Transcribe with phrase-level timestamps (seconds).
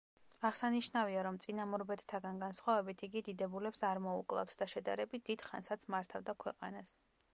[0.47, 6.97] აღსანიშნავია, რომ წინამორბედთაგან განსხვავებით იგი დიდებულებს არ მოუკლავთ და შედარებით დიდ ხანსაც მართავდა ქვეყანას.